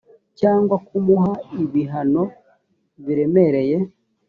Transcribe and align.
cyangwa 0.39 0.75
kumuha 0.87 1.31
ibihano 1.63 2.23
biremereye 3.05 3.77